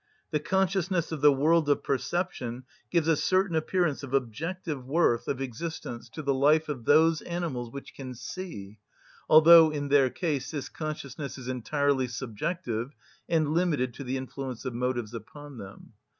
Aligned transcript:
The 0.31 0.39
consciousness 0.39 1.11
of 1.11 1.21
the 1.21 1.31
world 1.31 1.69
of 1.69 1.83
perception 1.83 2.63
gives 2.89 3.07
a 3.07 3.15
certain 3.15 3.55
appearance 3.55 4.01
of 4.01 4.15
objective 4.15 4.83
worth 4.83 5.27
of 5.27 5.39
existence 5.39 6.09
to 6.09 6.23
the 6.23 6.33
life 6.33 6.69
of 6.69 6.85
those 6.85 7.21
animals 7.21 7.69
which 7.71 7.93
can 7.93 8.15
see, 8.15 8.79
although 9.29 9.69
in 9.69 9.89
their 9.89 10.09
case 10.09 10.49
this 10.49 10.69
consciousness 10.69 11.37
is 11.37 11.47
entirely 11.47 12.07
subjective 12.07 12.89
and 13.29 13.53
limited 13.53 13.93
to 13.93 14.03
the 14.03 14.17
influence 14.17 14.65
of 14.65 14.73
motives 14.73 15.13
upon 15.13 15.59
them. 15.59 15.93